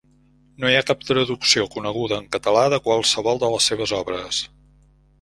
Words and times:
No 0.63 0.71
hi 0.71 0.77
ha 0.77 0.85
cap 0.87 1.03
traducció 1.09 1.67
coneguda 1.77 2.19
en 2.23 2.27
català 2.39 2.65
de 2.77 2.83
qualsevol 2.89 3.45
de 3.45 3.55
les 3.57 3.71
seves 3.73 3.99
obres. 4.03 4.45